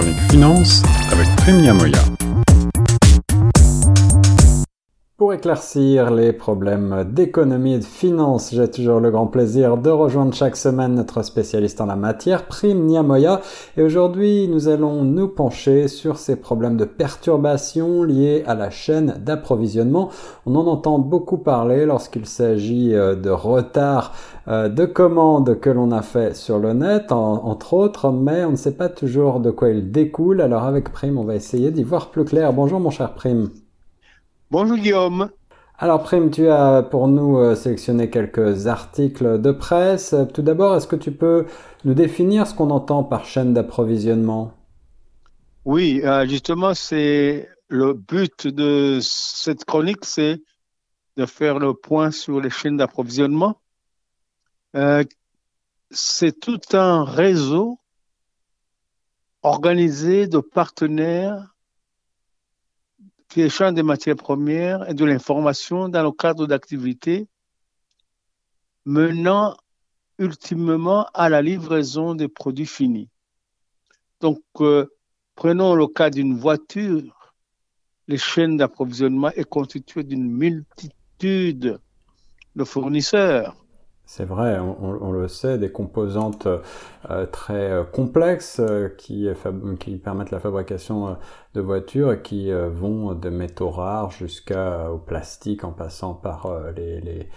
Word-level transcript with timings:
chronique 0.00 0.30
finance 0.30 0.82
avec 1.12 1.28
Prime 1.36 1.60
Niamoya. 1.60 2.19
Pour 5.20 5.34
éclaircir 5.34 6.10
les 6.10 6.32
problèmes 6.32 7.04
d'économie 7.12 7.74
et 7.74 7.78
de 7.78 7.84
finance, 7.84 8.54
j'ai 8.54 8.70
toujours 8.70 9.00
le 9.00 9.10
grand 9.10 9.26
plaisir 9.26 9.76
de 9.76 9.90
rejoindre 9.90 10.32
chaque 10.32 10.56
semaine 10.56 10.94
notre 10.94 11.22
spécialiste 11.22 11.82
en 11.82 11.84
la 11.84 11.94
matière, 11.94 12.46
Prime 12.46 12.86
Niamoya. 12.86 13.42
Et 13.76 13.82
aujourd'hui, 13.82 14.48
nous 14.48 14.68
allons 14.68 15.04
nous 15.04 15.28
pencher 15.28 15.88
sur 15.88 16.16
ces 16.16 16.36
problèmes 16.36 16.78
de 16.78 16.86
perturbation 16.86 18.02
liés 18.02 18.44
à 18.46 18.54
la 18.54 18.70
chaîne 18.70 19.20
d'approvisionnement. 19.22 20.08
On 20.46 20.54
en 20.54 20.66
entend 20.66 20.98
beaucoup 20.98 21.36
parler 21.36 21.84
lorsqu'il 21.84 22.24
s'agit 22.24 22.94
euh, 22.94 23.14
de 23.14 23.28
retard 23.28 24.14
euh, 24.48 24.70
de 24.70 24.86
commandes 24.86 25.60
que 25.60 25.68
l'on 25.68 25.92
a 25.92 26.00
fait 26.00 26.34
sur 26.34 26.58
le 26.58 26.72
net, 26.72 27.12
entre 27.12 27.74
autres, 27.74 28.10
mais 28.10 28.46
on 28.46 28.52
ne 28.52 28.56
sait 28.56 28.72
pas 28.72 28.88
toujours 28.88 29.40
de 29.40 29.50
quoi 29.50 29.68
il 29.68 29.92
découle. 29.92 30.40
Alors 30.40 30.64
avec 30.64 30.90
Prime, 30.90 31.18
on 31.18 31.24
va 31.24 31.34
essayer 31.34 31.70
d'y 31.72 31.82
voir 31.82 32.10
plus 32.10 32.24
clair. 32.24 32.54
Bonjour 32.54 32.80
mon 32.80 32.88
cher 32.88 33.12
Prime. 33.12 33.50
Bonjour 34.52 34.78
Guillaume. 34.78 35.30
Alors 35.78 36.02
Prime, 36.02 36.32
tu 36.32 36.48
as 36.48 36.82
pour 36.82 37.06
nous 37.06 37.38
euh, 37.38 37.54
sélectionné 37.54 38.10
quelques 38.10 38.66
articles 38.66 39.40
de 39.40 39.52
presse. 39.52 40.12
Tout 40.34 40.42
d'abord, 40.42 40.74
est-ce 40.74 40.88
que 40.88 40.96
tu 40.96 41.12
peux 41.12 41.46
nous 41.84 41.94
définir 41.94 42.48
ce 42.48 42.54
qu'on 42.54 42.70
entend 42.70 43.04
par 43.04 43.26
chaîne 43.26 43.54
d'approvisionnement? 43.54 44.52
Oui, 45.64 46.00
euh, 46.02 46.26
justement, 46.26 46.74
c'est 46.74 47.48
le 47.68 47.92
but 47.92 48.48
de 48.48 48.98
cette 49.00 49.64
chronique, 49.64 50.04
c'est 50.04 50.42
de 51.16 51.26
faire 51.26 51.60
le 51.60 51.72
point 51.72 52.10
sur 52.10 52.40
les 52.40 52.50
chaînes 52.50 52.76
d'approvisionnement. 52.76 53.60
Euh, 54.74 55.04
c'est 55.92 56.40
tout 56.40 56.60
un 56.72 57.04
réseau 57.04 57.78
organisé 59.42 60.26
de 60.26 60.40
partenaires 60.40 61.54
qui 63.30 63.42
échangent 63.42 63.74
des 63.74 63.82
matières 63.84 64.16
premières 64.16 64.88
et 64.90 64.94
de 64.94 65.04
l'information 65.04 65.88
dans 65.88 66.02
le 66.02 66.10
cadre 66.12 66.46
d'activités 66.46 67.28
menant 68.84 69.56
ultimement 70.18 71.06
à 71.14 71.28
la 71.28 71.40
livraison 71.40 72.14
des 72.14 72.28
produits 72.28 72.66
finis. 72.66 73.08
Donc, 74.20 74.42
euh, 74.60 74.86
prenons 75.36 75.74
le 75.74 75.86
cas 75.86 76.10
d'une 76.10 76.36
voiture. 76.36 77.34
Les 78.08 78.18
chaînes 78.18 78.56
d'approvisionnement 78.56 79.30
est 79.30 79.48
constituée 79.48 80.02
d'une 80.02 80.28
multitude 80.28 81.78
de 82.56 82.64
fournisseurs 82.64 83.56
c'est 84.12 84.24
vrai, 84.24 84.58
on, 84.58 85.12
le 85.12 85.28
sait, 85.28 85.56
des 85.56 85.70
composantes 85.70 86.48
euh, 87.08 87.26
très 87.26 87.70
euh, 87.70 87.84
complexes 87.84 88.58
euh, 88.58 88.88
qui, 88.88 89.28
permettent 90.02 90.32
la 90.32 90.40
fabrication 90.40 91.16
de 91.54 91.60
voitures 91.60 92.14
et 92.14 92.20
qui 92.20 92.50
vont 92.50 93.14
de 93.14 93.30
métaux 93.30 93.70
rares 93.70 94.10
jusqu'au 94.10 94.98
plastique 95.06 95.62
en 95.62 95.70
passant 95.70 96.14
par 96.14 96.48
les, 96.76 97.28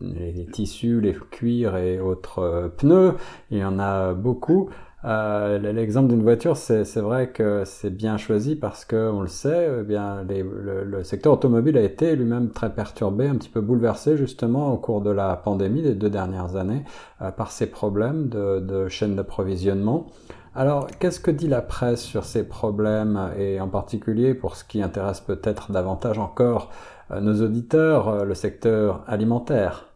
les, 0.00 0.46
tissus, 0.46 1.00
les 1.00 1.14
cuirs 1.14 1.76
et 1.76 2.00
autres 2.00 2.72
pneus. 2.76 3.14
Il 3.52 3.58
y 3.58 3.64
en 3.64 3.78
a 3.78 4.12
beaucoup. 4.12 4.70
Euh, 5.06 5.58
l'exemple 5.58 6.08
d'une 6.08 6.22
voiture, 6.22 6.56
c'est 6.56 6.96
vrai 6.96 7.30
que 7.30 7.62
c'est 7.64 7.90
bien 7.90 8.16
choisi 8.16 8.56
parce 8.56 8.84
que 8.84 9.08
on 9.08 9.20
le 9.20 9.28
sait, 9.28 9.68
eh 9.80 9.82
bien 9.84 10.24
le, 10.28 11.04
secteur 11.04 11.34
automobile 11.34 11.78
a 11.78 11.82
été 11.82 12.16
lui-même 12.16 12.50
très 12.50 12.74
perturbé, 12.74 13.28
un 13.28 13.36
petit 13.36 13.48
peu 13.48 13.60
bouleversé 13.60 14.16
justement 14.16 14.72
au 14.72 14.78
cours 14.78 15.02
de 15.02 15.10
la 15.10 15.36
pandémie 15.36 15.82
des 15.82 15.94
deux 15.94 16.10
dernières 16.10 16.56
années 16.56 16.82
euh, 17.22 17.30
par 17.30 17.52
ces 17.52 17.70
problèmes 17.70 18.28
de, 18.28 18.58
de 18.58 18.88
chaîne 18.88 19.14
d'approvisionnement. 19.14 20.08
Alors, 20.56 20.88
qu'est-ce 20.98 21.20
que 21.20 21.30
dit 21.30 21.46
la 21.46 21.62
presse 21.62 22.02
sur 22.02 22.24
ces 22.24 22.42
problèmes 22.42 23.30
et 23.38 23.60
en 23.60 23.68
particulier 23.68 24.34
pour 24.34 24.56
ce 24.56 24.64
qui 24.64 24.82
intéresse 24.82 25.20
peut-être 25.20 25.70
davantage 25.70 26.18
encore 26.18 26.72
euh, 27.12 27.20
nos 27.20 27.42
auditeurs, 27.42 28.24
le 28.24 28.34
secteur 28.34 29.04
alimentaire? 29.06 29.86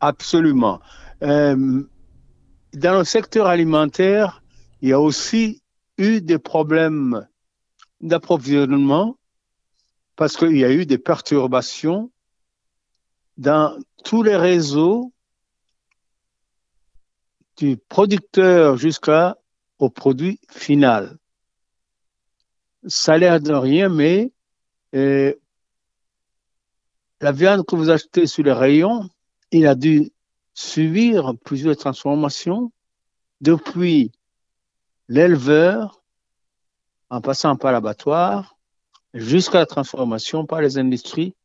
Absolument 0.00 0.80
dans 2.74 2.98
le 2.98 3.04
secteur 3.04 3.46
alimentaire, 3.46 4.42
il 4.82 4.90
y 4.90 4.92
a 4.92 5.00
aussi 5.00 5.62
eu 5.96 6.20
des 6.20 6.38
problèmes 6.38 7.26
d'approvisionnement 8.00 9.16
parce 10.16 10.36
qu'il 10.36 10.56
y 10.56 10.64
a 10.64 10.72
eu 10.72 10.86
des 10.86 10.98
perturbations 10.98 12.10
dans 13.36 13.76
tous 14.04 14.22
les 14.22 14.36
réseaux 14.36 15.12
du 17.56 17.76
producteur 17.76 18.76
jusqu'au 18.76 19.90
produit 19.94 20.40
final. 20.50 21.18
Ça 22.86 23.14
a 23.14 23.18
l'air 23.18 23.40
de 23.40 23.52
rien, 23.52 23.88
mais 23.88 24.32
euh, 24.94 25.34
la 27.20 27.32
viande 27.32 27.66
que 27.66 27.74
vous 27.74 27.90
achetez 27.90 28.26
sur 28.26 28.44
les 28.44 28.52
rayons, 28.52 29.08
il 29.50 29.66
a 29.66 29.74
dû 29.74 30.12
subir 30.58 31.34
plusieurs 31.44 31.76
transformations 31.76 32.72
depuis 33.40 34.10
l'éleveur, 35.08 36.02
en 37.10 37.20
passant 37.20 37.54
par 37.54 37.70
l'abattoir, 37.70 38.56
jusqu'à 39.14 39.58
la 39.58 39.66
transformation 39.66 40.46
par 40.46 40.60
les 40.60 40.76
industries 40.76 41.36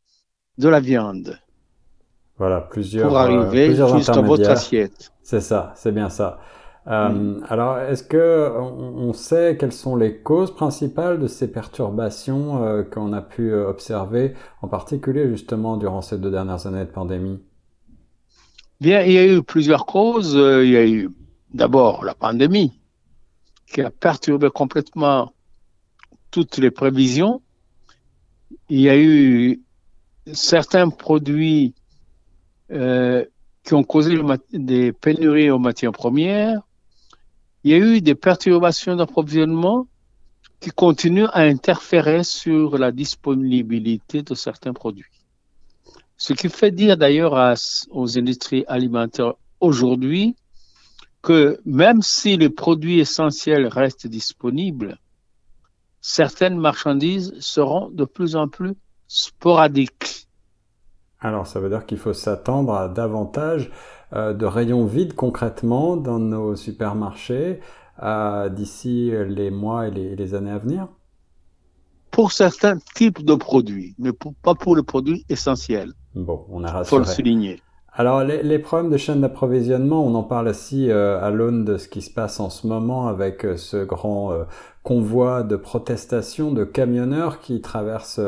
de 0.57 0.67
la 0.67 0.79
viande. 0.79 1.39
Voilà, 2.39 2.61
plusieurs. 2.61 3.07
Pour 3.07 3.19
arriver 3.19 3.79
euh, 3.79 3.97
jusqu'à 3.97 4.21
votre 4.21 4.49
assiette. 4.49 5.11
C'est 5.21 5.41
ça, 5.41 5.73
c'est 5.75 5.91
bien 5.91 6.09
ça. 6.09 6.39
Euh, 6.87 7.09
mm. 7.09 7.45
Alors, 7.49 7.77
est-ce 7.77 8.03
que 8.03 8.51
on, 8.57 9.13
sait 9.13 9.57
quelles 9.59 9.71
sont 9.71 9.95
les 9.95 10.17
causes 10.17 10.53
principales 10.55 11.19
de 11.19 11.27
ces 11.27 11.51
perturbations 11.51 12.63
euh, 12.63 12.81
qu'on 12.81 13.13
a 13.13 13.21
pu 13.21 13.53
observer, 13.53 14.33
en 14.63 14.67
particulier 14.67 15.29
justement 15.29 15.77
durant 15.77 16.01
ces 16.01 16.17
deux 16.17 16.31
dernières 16.31 16.65
années 16.65 16.85
de 16.85 16.91
pandémie? 16.91 17.39
Bien, 18.83 19.01
il 19.03 19.13
y 19.13 19.17
a 19.17 19.25
eu 19.25 19.41
plusieurs 19.41 19.85
causes. 19.85 20.33
Il 20.33 20.69
y 20.69 20.75
a 20.75 20.85
eu 20.85 21.09
d'abord 21.53 22.03
la 22.03 22.13
pandémie 22.13 22.73
qui 23.65 23.79
a 23.79 23.89
perturbé 23.89 24.49
complètement 24.49 25.31
toutes 26.31 26.57
les 26.57 26.69
prévisions. 26.69 27.41
Il 28.67 28.81
y 28.81 28.89
a 28.89 28.97
eu 28.97 29.61
certains 30.33 30.89
produits 30.89 31.73
euh, 32.71 33.23
qui 33.63 33.73
ont 33.73 33.85
causé 33.85 34.17
des 34.51 34.91
pénuries 34.91 35.49
aux 35.49 35.59
matières 35.59 35.93
premières. 35.93 36.59
Il 37.63 37.71
y 37.71 37.75
a 37.75 37.77
eu 37.77 38.01
des 38.01 38.15
perturbations 38.15 38.97
d'approvisionnement 38.97 39.87
qui 40.59 40.71
continuent 40.71 41.31
à 41.31 41.43
interférer 41.43 42.25
sur 42.25 42.77
la 42.77 42.91
disponibilité 42.91 44.23
de 44.23 44.35
certains 44.35 44.73
produits. 44.73 45.22
Ce 46.23 46.31
qui 46.31 46.47
fait 46.47 46.71
dire 46.71 46.95
d'ailleurs 46.95 47.35
aux 47.91 48.17
industries 48.17 48.63
alimentaires 48.69 49.33
aujourd'hui 49.59 50.37
que 51.21 51.59
même 51.65 52.01
si 52.01 52.37
les 52.37 52.49
produits 52.49 52.99
essentiels 52.99 53.67
restent 53.67 54.07
disponibles, 54.07 54.99
certaines 55.99 56.57
marchandises 56.57 57.33
seront 57.41 57.89
de 57.89 58.05
plus 58.05 58.37
en 58.37 58.47
plus 58.47 58.73
sporadiques. 59.05 60.29
Alors 61.19 61.45
ça 61.45 61.59
veut 61.59 61.67
dire 61.67 61.85
qu'il 61.85 61.97
faut 61.97 62.13
s'attendre 62.13 62.73
à 62.73 62.87
davantage 62.87 63.69
euh, 64.13 64.33
de 64.33 64.45
rayons 64.45 64.85
vides 64.85 65.15
concrètement 65.15 65.97
dans 65.97 66.19
nos 66.19 66.55
supermarchés 66.55 67.59
euh, 68.01 68.47
d'ici 68.47 69.11
les 69.27 69.51
mois 69.51 69.89
et 69.89 69.91
les 69.91 70.35
années 70.35 70.51
à 70.51 70.57
venir? 70.57 70.87
Pour 72.13 72.31
certains 72.31 72.77
types 72.93 73.25
de 73.25 73.33
produits, 73.33 73.95
mais 73.97 74.11
pas 74.43 74.53
pour 74.53 74.75
les 74.75 74.83
produits 74.83 75.25
essentiels. 75.29 75.91
Bon, 76.13 76.45
on 76.49 76.63
a 76.63 76.71
rassuré. 76.71 76.89
faut 76.89 76.99
le 76.99 77.11
souligner. 77.11 77.61
Alors 77.95 78.23
les, 78.23 78.57
problèmes 78.57 78.89
de 78.89 78.97
chaîne 78.97 79.21
d'approvisionnement, 79.21 80.03
on 80.03 80.15
en 80.15 80.23
parle 80.23 80.47
aussi 80.47 80.89
euh, 80.89 81.23
à 81.23 81.29
l'aune 81.29 81.63
de 81.63 81.77
ce 81.77 81.87
qui 81.87 82.01
se 82.01 82.09
passe 82.09 82.39
en 82.39 82.49
ce 82.49 82.65
moment 82.65 83.07
avec 83.07 83.45
euh, 83.45 83.55
ce 83.55 83.83
grand 83.83 84.31
euh, 84.31 84.45
convoi 84.81 85.43
de 85.43 85.55
protestation 85.55 86.51
de 86.51 86.63
camionneurs 86.63 87.39
qui 87.39 87.61
traversent 87.61 88.19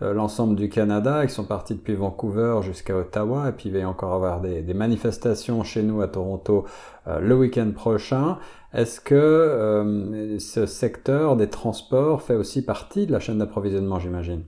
l'ensemble 0.00 0.54
du 0.54 0.68
Canada. 0.68 1.24
Ils 1.24 1.30
sont 1.30 1.44
partis 1.44 1.74
depuis 1.74 1.96
Vancouver 1.96 2.60
jusqu'à 2.62 2.96
Ottawa 2.96 3.48
et 3.48 3.52
puis 3.52 3.68
il 3.68 3.72
va 3.72 3.80
y 3.80 3.84
encore 3.84 4.14
avoir 4.14 4.40
des, 4.40 4.62
des 4.62 4.74
manifestations 4.74 5.64
chez 5.64 5.82
nous 5.82 6.00
à 6.00 6.06
Toronto 6.06 6.64
le 7.06 7.34
week-end 7.34 7.72
prochain. 7.74 8.38
Est-ce 8.72 9.00
que 9.00 10.36
ce 10.38 10.66
secteur 10.66 11.36
des 11.36 11.50
transports 11.50 12.22
fait 12.22 12.36
aussi 12.36 12.64
partie 12.64 13.06
de 13.06 13.12
la 13.12 13.18
chaîne 13.18 13.38
d'approvisionnement, 13.38 13.98
j'imagine? 13.98 14.44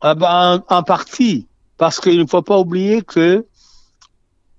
Ah 0.00 0.14
ben, 0.14 0.64
en 0.68 0.82
partie, 0.82 1.46
parce 1.76 2.00
qu'il 2.00 2.18
ne 2.18 2.26
faut 2.26 2.42
pas 2.42 2.58
oublier 2.58 3.02
que 3.02 3.44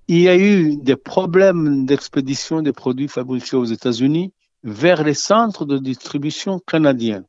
il 0.09 0.21
y 0.21 0.27
a 0.27 0.35
eu 0.35 0.75
des 0.75 0.95
problèmes 0.95 1.85
d'expédition 1.85 2.63
des 2.63 2.73
produits 2.73 3.07
fabriqués 3.07 3.56
aux 3.56 3.65
États-Unis 3.65 4.33
vers 4.63 5.03
les 5.03 5.13
centres 5.13 5.65
de 5.65 5.77
distribution 5.77 6.57
canadiens. 6.57 7.25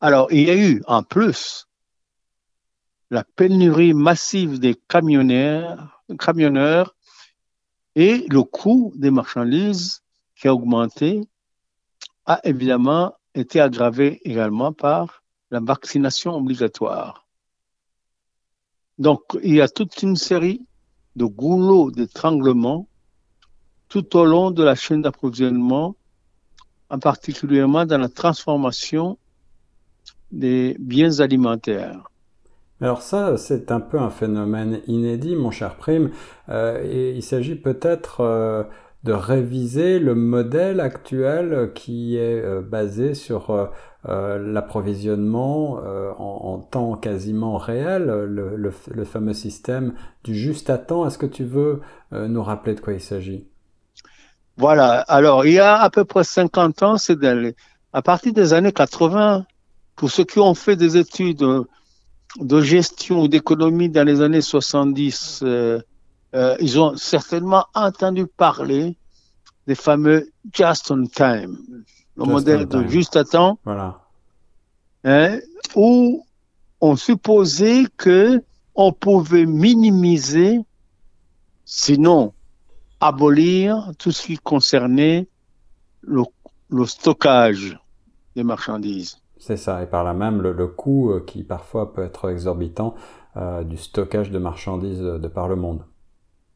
Alors, 0.00 0.28
il 0.30 0.42
y 0.42 0.50
a 0.50 0.56
eu 0.56 0.80
en 0.86 1.02
plus 1.02 1.66
la 3.10 3.24
pénurie 3.24 3.94
massive 3.94 4.60
des 4.60 4.76
camionneurs, 4.88 6.04
et 7.96 8.24
le 8.28 8.42
coût 8.44 8.92
des 8.94 9.10
marchandises 9.10 10.04
qui 10.36 10.46
a 10.46 10.54
augmenté 10.54 11.22
a 12.26 12.40
évidemment 12.44 13.14
été 13.34 13.60
aggravé 13.60 14.20
également 14.22 14.72
par 14.72 15.24
la 15.50 15.58
vaccination 15.58 16.36
obligatoire. 16.36 17.26
Donc, 18.98 19.22
il 19.42 19.56
y 19.56 19.60
a 19.60 19.68
toute 19.68 20.00
une 20.02 20.14
série 20.14 20.64
de 21.16 21.24
goulots 21.24 21.90
d'étranglement 21.90 22.86
tout 23.88 24.16
au 24.16 24.24
long 24.24 24.50
de 24.50 24.62
la 24.62 24.74
chaîne 24.74 25.02
d'approvisionnement, 25.02 25.96
en 26.90 26.98
particulièrement 26.98 27.86
dans 27.86 27.98
la 27.98 28.08
transformation 28.08 29.18
des 30.32 30.76
biens 30.78 31.20
alimentaires. 31.20 32.10
Alors 32.80 33.00
ça, 33.00 33.38
c'est 33.38 33.70
un 33.70 33.80
peu 33.80 33.98
un 33.98 34.10
phénomène 34.10 34.82
inédit, 34.86 35.34
mon 35.34 35.50
cher 35.50 35.76
Prime. 35.76 36.10
Euh, 36.50 36.82
et 36.84 37.12
il 37.16 37.22
s'agit 37.22 37.54
peut-être 37.54 38.20
euh, 38.20 38.64
de 39.06 39.12
réviser 39.12 40.00
le 40.00 40.16
modèle 40.16 40.80
actuel 40.80 41.70
qui 41.74 42.16
est 42.16 42.42
euh, 42.42 42.60
basé 42.60 43.14
sur 43.14 43.50
euh, 43.50 43.66
euh, 44.08 44.38
l'approvisionnement 44.38 45.78
en, 46.18 46.58
temps 46.58 46.96
quasiment 46.96 47.56
réel, 47.56 48.06
le, 48.06 49.04
fameux 49.04 49.32
système 49.32 49.94
du 50.24 50.34
juste 50.34 50.70
à 50.70 50.78
temps. 50.78 51.06
Est-ce 51.06 51.18
que 51.18 51.26
tu 51.26 51.44
veux 51.44 51.80
nous 52.12 52.42
rappeler 52.42 52.74
de 52.74 52.80
quoi 52.80 52.92
il 52.92 53.00
s'agit? 53.00 53.46
Voilà, 54.56 55.00
alors 55.00 55.44
il 55.44 55.54
y 55.54 55.58
a 55.58 55.76
à 55.80 55.90
peu 55.90 56.04
près 56.04 56.24
50 56.24 56.82
ans, 56.82 56.98
c'est 56.98 57.18
à 57.92 58.02
partir 58.02 58.32
des 58.32 58.52
années 58.52 58.72
80, 58.72 59.44
pour 59.96 60.10
ceux 60.10 60.24
qui 60.24 60.38
ont 60.38 60.54
fait 60.54 60.76
des 60.76 60.96
études 60.96 61.44
de 62.40 62.60
gestion 62.60 63.22
ou 63.22 63.28
d'économie 63.28 63.88
dans 63.88 64.06
les 64.06 64.20
années 64.20 64.40
70, 64.40 65.44
euh, 66.36 66.54
ils 66.60 66.78
ont 66.78 66.96
certainement 66.96 67.64
entendu 67.74 68.26
parler 68.26 68.98
des 69.66 69.74
fameux 69.74 70.28
just 70.52 70.90
on 70.90 71.06
time, 71.06 71.56
le 72.16 72.24
modèle 72.24 72.66
de 72.66 72.86
juste 72.88 73.16
à 73.16 73.24
temps, 73.24 73.58
voilà. 73.64 74.02
Hein, 75.04 75.38
où 75.74 76.26
on 76.82 76.96
supposait 76.96 77.84
que 77.96 78.42
on 78.74 78.92
pouvait 78.92 79.46
minimiser, 79.46 80.60
sinon 81.64 82.34
abolir 83.00 83.92
tout 83.98 84.12
ce 84.12 84.26
qui 84.26 84.36
concernait 84.36 85.28
le, 86.02 86.24
stockage 86.84 87.78
des 88.34 88.44
marchandises. 88.44 89.22
C'est 89.38 89.56
ça, 89.56 89.82
et 89.82 89.86
par 89.86 90.04
là 90.04 90.12
même 90.12 90.42
le, 90.42 90.66
coût 90.66 91.12
euh, 91.12 91.24
qui 91.26 91.44
parfois 91.44 91.94
peut 91.94 92.02
être 92.02 92.28
exorbitant 92.30 92.94
euh, 93.38 93.64
du 93.64 93.78
stockage 93.78 94.30
de 94.30 94.38
marchandises 94.38 95.00
de 95.00 95.28
par 95.28 95.48
le 95.48 95.56
monde. 95.56 95.82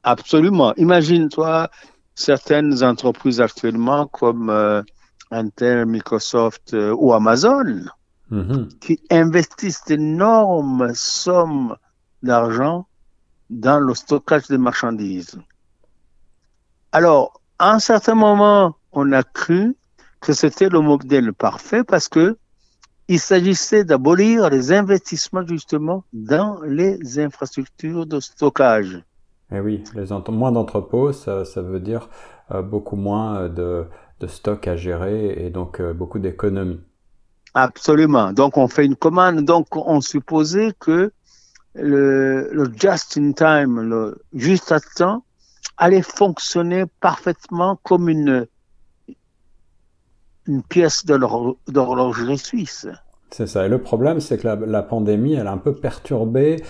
Absolument. 0.02 0.74
Imagine-toi 0.76 1.70
certaines 2.14 2.82
entreprises 2.82 3.40
actuellement 3.40 4.06
comme 4.06 4.50
euh, 4.50 4.82
Intel, 5.30 5.86
Microsoft 5.86 6.74
euh, 6.74 6.94
ou 6.98 7.12
Amazon 7.12 7.84
mm-hmm. 8.30 8.78
qui 8.78 9.00
investissent 9.10 9.84
d'énormes 9.86 10.92
sommes 10.94 11.76
d'argent 12.22 12.86
dans 13.48 13.80
le 13.80 13.94
stockage 13.94 14.46
des 14.48 14.58
marchandises. 14.58 15.38
Alors, 16.92 17.40
à 17.58 17.74
un 17.74 17.78
certain 17.78 18.14
moment, 18.14 18.76
on 18.92 19.12
a 19.12 19.22
cru 19.22 19.76
que 20.20 20.32
c'était 20.32 20.68
le 20.68 20.80
modèle 20.80 21.32
parfait 21.32 21.84
parce 21.84 22.08
que 22.08 22.36
il 23.08 23.18
s'agissait 23.18 23.84
d'abolir 23.84 24.50
les 24.50 24.70
investissements 24.70 25.44
justement 25.44 26.04
dans 26.12 26.60
les 26.62 27.18
infrastructures 27.18 28.06
de 28.06 28.20
stockage. 28.20 29.02
Et 29.52 29.56
eh 29.56 29.60
oui, 29.60 29.82
les 29.94 30.06
moins 30.30 30.52
d'entrepôts, 30.52 31.12
ça, 31.12 31.44
ça, 31.44 31.60
veut 31.60 31.80
dire 31.80 32.08
euh, 32.52 32.62
beaucoup 32.62 32.94
moins 32.94 33.36
euh, 33.36 33.48
de, 33.48 33.84
de 34.20 34.26
stock 34.28 34.68
à 34.68 34.76
gérer 34.76 35.44
et 35.44 35.50
donc 35.50 35.80
euh, 35.80 35.92
beaucoup 35.92 36.20
d'économies. 36.20 36.80
Absolument. 37.54 38.32
Donc 38.32 38.56
on 38.56 38.68
fait 38.68 38.86
une 38.86 38.94
commande. 38.94 39.44
Donc 39.44 39.76
on 39.76 40.00
supposait 40.00 40.72
que 40.78 41.12
le, 41.74 42.48
le 42.52 42.72
just 42.76 43.18
in 43.18 43.32
time, 43.32 43.80
le 43.80 44.22
juste 44.32 44.70
à 44.70 44.78
temps, 44.78 45.24
allait 45.76 46.02
fonctionner 46.02 46.84
parfaitement 47.00 47.78
comme 47.82 48.08
une 48.08 48.46
une 50.46 50.62
pièce 50.62 51.04
d'horlogerie 51.04 52.38
suisse. 52.38 52.86
C'est 53.30 53.46
ça. 53.46 53.66
Et 53.66 53.68
le 53.68 53.80
problème, 53.80 54.20
c'est 54.20 54.38
que 54.38 54.46
la, 54.46 54.56
la, 54.56 54.82
pandémie, 54.82 55.34
elle 55.34 55.46
a 55.46 55.52
un 55.52 55.58
peu 55.58 55.74
perturbé 55.74 56.62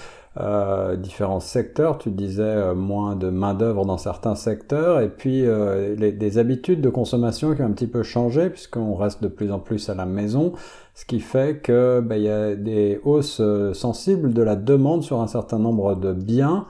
euh, 0.43 0.97
différents 0.97 1.41
secteurs. 1.41 1.99
Tu 1.99 2.11
disais 2.11 2.43
euh, 2.43 2.75
moins 2.75 3.15
de 3.15 3.29
main 3.29 3.53
d'œuvre 3.53 3.85
dans 3.85 3.99
certains 3.99 4.35
secteurs 4.35 5.01
et 5.01 5.11
puis 5.11 5.45
euh, 5.45 5.95
les, 5.97 6.13
des 6.13 6.39
habitudes 6.39 6.81
de 6.81 6.89
consommation 6.89 7.55
qui 7.55 7.61
ont 7.61 7.67
un 7.67 7.73
petit 7.73 7.87
peu 7.87 8.03
changé 8.03 8.49
puisqu'on 8.49 8.95
reste 8.95 9.23
de 9.23 9.29
plus 9.29 9.53
en 9.53 9.59
plus 9.59 9.91
à 9.91 9.95
la 9.95 10.07
maison, 10.07 10.53
ce 10.95 11.05
qui 11.05 11.21
fait 11.21 11.59
que 11.63 12.01
ben, 12.01 12.17
il 12.17 12.23
y 12.23 12.31
a 12.31 12.55
des 12.55 13.01
hausses 13.05 13.43
sensibles 13.75 14.33
de 14.33 14.43
la 14.43 14.57
demande 14.57 15.03
sur 15.03 15.21
un 15.21 15.27
certain 15.27 15.59
nombre 15.59 15.95
de 15.95 16.15
biens. 16.15 16.65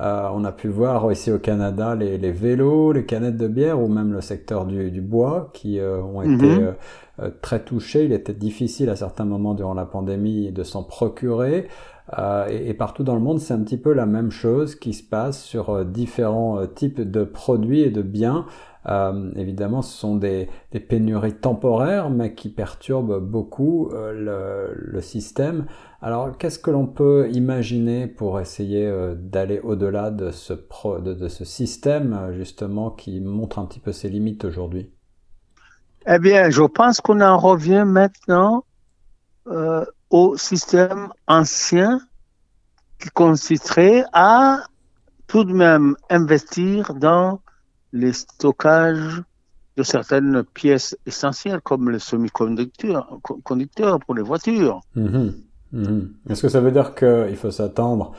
on 0.00 0.44
a 0.44 0.52
pu 0.52 0.66
voir 0.68 1.12
ici 1.12 1.30
au 1.30 1.38
Canada 1.38 1.94
les, 1.94 2.18
les, 2.18 2.32
vélos, 2.32 2.92
les 2.92 3.04
canettes 3.04 3.36
de 3.36 3.46
bière 3.46 3.80
ou 3.80 3.86
même 3.86 4.12
le 4.12 4.20
secteur 4.20 4.66
du, 4.66 4.90
du 4.90 5.00
bois 5.00 5.50
qui 5.52 5.78
ont 5.80 6.22
été 6.22 6.58
mhm. 6.58 6.74
très 7.40 7.60
touchés. 7.60 8.04
Il 8.04 8.12
était 8.12 8.34
difficile 8.34 8.90
à 8.90 8.96
certains 8.96 9.26
moments 9.26 9.54
durant 9.54 9.74
la 9.74 9.86
pandémie 9.86 10.50
de 10.50 10.64
s'en 10.64 10.82
procurer. 10.82 11.68
Euh, 12.18 12.46
et, 12.48 12.74
partout 12.74 13.04
dans 13.04 13.14
le 13.14 13.20
monde, 13.20 13.40
c'est 13.40 13.54
un 13.54 13.62
petit 13.62 13.78
peu 13.78 13.92
la 13.92 14.06
même 14.06 14.30
chose 14.30 14.74
qui 14.74 14.92
se 14.92 15.02
passe 15.02 15.42
sur 15.42 15.70
euh, 15.70 15.84
différents 15.84 16.58
euh, 16.58 16.66
types 16.66 17.00
de 17.00 17.24
produits 17.24 17.80
et 17.80 17.90
de 17.90 18.02
biens. 18.02 18.46
évidemment, 19.36 19.80
ce 19.80 19.96
sont 19.96 20.16
des, 20.16 20.48
pénuries 20.88 21.34
temporaires, 21.34 22.10
mais 22.10 22.34
qui 22.34 22.50
perturbent 22.50 23.20
beaucoup 23.20 23.90
le, 23.92 25.00
système. 25.00 25.66
Alors, 26.02 26.36
qu'est-ce 26.36 26.58
que 26.58 26.70
l'on 26.70 26.86
peut 26.86 27.30
imaginer 27.32 28.08
pour 28.08 28.40
essayer 28.40 28.92
d'aller 29.16 29.60
au-delà 29.60 30.10
de 30.10 30.32
ce, 30.32 31.44
système, 31.44 32.32
justement, 32.32 32.90
qui 32.90 33.20
montre 33.20 33.60
un 33.60 33.66
petit 33.66 33.78
peu 33.80 33.92
ses 33.92 34.08
limites 34.08 34.44
aujourd'hui? 34.44 34.90
Eh 36.08 36.18
bien, 36.18 36.50
je 36.50 36.64
pense 36.64 37.00
qu'on 37.00 37.20
en 37.20 37.38
revient 37.38 37.84
maintenant 37.86 38.64
au 40.12 40.36
système 40.36 41.08
ancien 41.26 42.00
qui 43.00 43.08
consisterait 43.08 44.04
à 44.12 44.60
tout 45.26 45.42
de 45.42 45.52
même 45.52 45.96
investir 46.10 46.94
dans 46.94 47.40
les 47.92 48.12
stockages 48.12 49.22
de 49.76 49.82
certaines 49.82 50.44
pièces 50.44 50.96
essentielles 51.06 51.62
comme 51.62 51.90
les 51.90 51.98
semi-conducteurs 51.98 53.18
conducteurs 53.42 53.98
pour 54.00 54.14
les 54.14 54.22
voitures. 54.22 54.80
Mhm. 54.94 55.34
Mhm. 55.72 56.12
Est-ce 56.28 56.42
que 56.42 56.48
ça 56.50 56.60
veut 56.60 56.70
dire 56.70 56.94
qu'il 56.94 57.36
faut 57.36 57.50
s'attendre, 57.50 58.12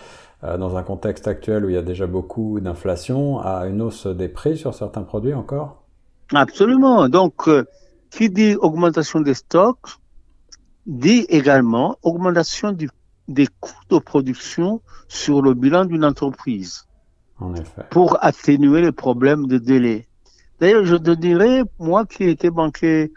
euh, 0.43 0.57
dans 0.57 0.75
un 0.75 0.81
contexte 0.81 1.27
actuel 1.27 1.63
où 1.63 1.69
il 1.69 1.75
y 1.75 1.77
a 1.77 1.83
déjà 1.83 2.07
beaucoup 2.07 2.59
d'inflation, 2.59 3.39
à 3.39 3.67
une 3.67 3.83
hausse 3.83 4.07
des 4.07 4.27
prix 4.27 4.57
sur 4.57 4.73
certains 4.73 5.03
produits 5.03 5.35
encore? 5.35 5.83
Absolument. 6.33 7.07
Donc, 7.07 7.47
euh, 7.47 7.65
qui 8.09 8.31
dit 8.31 8.55
augmentation 8.55 9.21
des 9.21 9.35
stocks 9.35 9.99
dit 10.85 11.25
également 11.29 11.97
augmentation 12.03 12.71
du, 12.71 12.89
des 13.27 13.47
coûts 13.59 13.73
de 13.89 13.97
production 13.99 14.81
sur 15.07 15.41
le 15.41 15.53
bilan 15.53 15.85
d'une 15.85 16.05
entreprise. 16.05 16.85
En 17.39 17.53
effet. 17.55 17.83
Pour 17.89 18.23
atténuer 18.23 18.81
les 18.81 18.91
problèmes 18.91 19.47
de 19.47 19.57
délai. 19.57 20.07
D'ailleurs, 20.59 20.85
je 20.85 20.95
te 20.95 21.11
dirais, 21.11 21.63
moi 21.79 22.05
qui 22.05 22.23
étais 22.23 22.49
banquier 22.49 23.11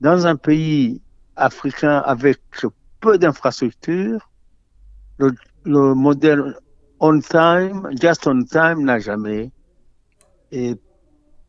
dans 0.00 0.26
un 0.26 0.36
pays 0.36 1.00
africain 1.36 2.02
avec 2.04 2.40
peu 3.00 3.18
d'infrastructures, 3.18 4.30
le, 5.18 5.32
le, 5.64 5.94
modèle 5.94 6.56
on 7.00 7.20
time, 7.20 7.88
just 8.00 8.26
on 8.26 8.42
time 8.44 8.84
n'a 8.84 8.98
jamais 8.98 9.52
et 10.50 10.74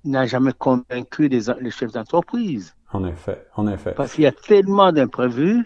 n'a 0.03 0.25
jamais 0.25 0.53
convaincu 0.53 1.27
les, 1.27 1.41
les 1.59 1.71
chefs 1.71 1.91
d'entreprise. 1.91 2.75
En 2.91 3.05
effet, 3.05 3.45
en 3.55 3.67
effet. 3.67 3.93
Parce 3.95 4.13
qu'il 4.13 4.23
y 4.23 4.27
a 4.27 4.31
tellement 4.31 4.91
d'imprévus 4.91 5.65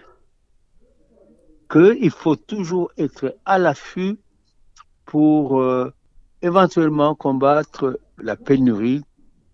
qu'il 1.72 2.12
faut 2.12 2.36
toujours 2.36 2.92
être 2.98 3.36
à 3.46 3.58
l'affût 3.58 4.20
pour 5.06 5.62
euh, 5.62 5.92
éventuellement 6.42 7.16
combattre 7.16 8.00
la 8.18 8.36
pénurie 8.36 9.02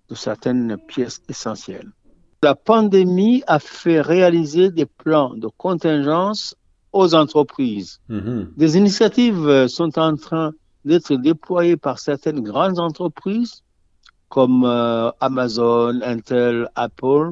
de 0.10 0.16
certaines 0.16 0.78
pièces 0.78 1.22
essentielles. 1.30 1.92
La 2.42 2.56
pandémie 2.56 3.44
a 3.48 3.60
fait 3.60 4.02
réaliser 4.02 4.72
des 4.72 4.86
plans 4.86 5.36
de 5.36 5.48
contingence 5.58 6.56
aux 6.92 7.14
entreprises. 7.14 8.00
Mm-hmm. 8.10 8.56
Des 8.56 8.78
initiatives 8.78 9.68
sont 9.68 10.00
en 10.00 10.16
train 10.16 10.54
d'être 10.86 11.14
déployées 11.16 11.78
par 11.78 12.00
certaines 12.00 12.42
grandes 12.42 12.80
entreprises 12.80 13.64
comme 14.30 14.64
euh, 14.64 15.12
Amazon, 15.20 16.00
Intel, 16.02 16.70
Apple, 16.76 17.32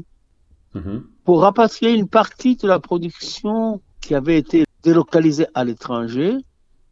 Mhm. 0.74 1.04
pour 1.24 1.42
rapatrier 1.42 1.94
une 1.94 2.08
partie 2.08 2.56
de 2.56 2.68
la 2.68 2.80
production 2.80 3.82
qui 4.02 4.14
avait 4.16 4.38
été 4.38 4.66
délocalisée 4.84 5.48
à 5.54 5.64
l'étranger, 5.64 6.36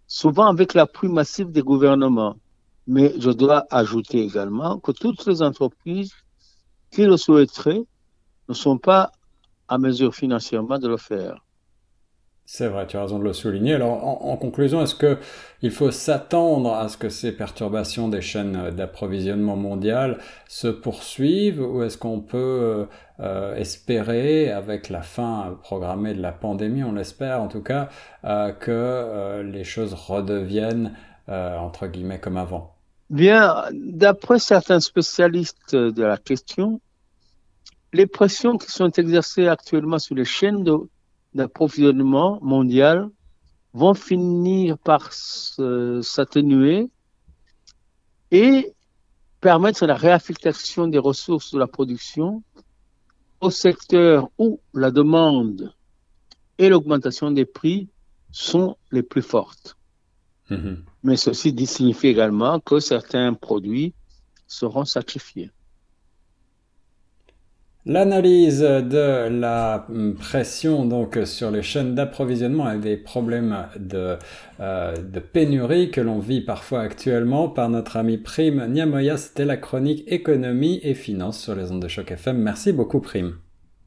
souvent 0.08 0.48
avec 0.48 0.74
l'appui 0.74 1.08
massif 1.08 1.48
des 1.48 1.62
gouvernements. 1.62 2.36
Mais 2.88 3.14
je 3.20 3.32
dois 3.32 3.66
ajouter 3.70 4.24
également 4.24 4.80
que 4.80 4.92
toutes 4.92 5.26
les 5.26 5.42
entreprises 5.42 6.14
qui 6.92 7.06
le 7.06 7.18
souhaiteraient 7.18 7.84
ne 8.50 8.54
sont 8.54 8.78
pas 8.78 9.12
à 9.68 9.78
mesure 9.78 10.14
financièrement 10.14 10.78
de 10.80 10.88
le 10.88 10.98
faire. 10.98 11.45
C'est 12.48 12.68
vrai, 12.68 12.86
tu 12.86 12.96
as 12.96 13.02
raison 13.02 13.18
de 13.18 13.24
le 13.24 13.34
souligner. 13.34 13.74
Alors, 13.74 14.24
en, 14.24 14.38
conclusion, 14.38 14.80
est-ce 14.84 14.94
que 14.94 15.18
il 15.64 15.72
faut 15.72 15.90
s'attendre 15.90 16.76
à 16.76 16.90
ce 16.90 16.98
que 16.98 17.10
ces 17.10 17.32
perturbations 17.32 18.08
des 18.08 18.22
chaînes 18.22 18.70
d'approvisionnement 18.70 19.56
mondiales 19.56 20.20
se 20.48 20.68
poursuivent, 20.68 21.60
ou 21.60 21.82
est-ce 21.82 21.98
qu'on 21.98 22.20
peut 22.20 22.88
euh, 23.20 23.56
espérer, 23.56 24.52
avec 24.52 24.90
la 24.90 25.02
fin 25.02 25.58
programmée 25.64 26.14
de 26.14 26.22
la 26.22 26.32
pandémie, 26.32 26.84
on 26.84 26.94
l'espère 26.94 27.42
en 27.42 27.48
tout 27.48 27.64
cas, 27.64 27.90
euh, 28.26 28.52
que 28.52 28.72
euh, 28.72 29.42
les 29.42 29.64
choses 29.64 29.96
redeviennent 29.96 30.94
entre 31.28 31.88
guillemets 31.88 32.20
comme 32.20 32.38
avant? 32.38 32.76
Bien, 33.10 33.64
d'après 33.74 34.38
certains 34.38 34.80
spécialistes 34.80 35.76
de 35.76 36.04
la 36.04 36.18
question, 36.18 36.80
les 37.94 38.06
pressions 38.06 38.60
qui 38.60 38.70
sont 38.70 38.92
exercées 38.92 39.48
actuellement 39.48 39.98
sur 39.98 40.14
les 40.14 40.26
chaînes 40.26 40.64
de 40.64 40.74
d'approvisionnement 41.36 42.40
mondial 42.42 43.10
vont 43.74 43.94
finir 43.94 44.78
par 44.78 45.12
s'atténuer 45.12 46.90
et 48.32 48.74
permettre 49.42 49.86
la 49.86 49.96
réaffectation 49.96 50.88
des 50.88 50.98
ressources 50.98 51.54
de 51.54 51.60
la 51.60 51.68
production 51.68 52.42
au 53.42 53.52
secteur 53.52 54.30
où 54.40 54.60
la 54.74 54.92
demande 54.92 55.74
et 56.58 56.70
l'augmentation 56.70 57.32
des 57.32 57.46
prix 57.46 57.90
sont 58.32 58.78
les 58.92 59.04
plus 59.04 59.22
fortes. 59.22 59.78
Mm-hmm. 60.50 60.78
Mais 61.04 61.18
ceci 61.18 61.54
signifie 61.68 62.08
également 62.08 62.60
que 62.60 62.80
certains 62.80 63.34
produits 63.34 63.94
seront 64.48 64.86
sacrifiés. 64.86 65.52
L'analyse 67.88 68.62
de 68.62 69.30
la 69.30 69.86
hum, 69.90 70.16
pression 70.16 70.86
donc 70.86 71.20
sur 71.26 71.52
les 71.52 71.62
chaînes 71.62 71.94
d'approvisionnement 71.94 72.72
et 72.72 72.80
des 72.80 72.98
problèmes 72.98 73.68
de, 73.78 74.18
euh, 74.60 74.96
de 74.96 75.20
pénurie 75.20 75.92
que 75.92 76.02
l'on 76.02 76.18
vit 76.18 76.42
parfois 76.42 76.82
actuellement 76.82 77.48
par 77.48 77.70
notre 77.70 77.98
ami 77.98 78.18
Prime 78.18 78.66
Niamoya, 78.72 79.18
c'était 79.18 79.46
la 79.46 79.58
chronique 79.58 80.04
économie 80.08 80.80
et 80.82 80.96
finance 80.96 81.40
sur 81.40 81.54
les 81.54 81.72
ondes 81.72 81.84
de 81.84 81.88
choc 81.88 82.10
FM. 82.10 82.38
Merci 82.38 82.74
beaucoup 82.74 83.02
Prime. 83.02 83.36